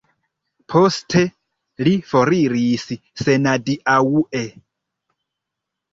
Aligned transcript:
Poste 0.73 1.21
li 1.87 1.93
foriris 2.13 2.87
senadiaŭe. 3.25 4.43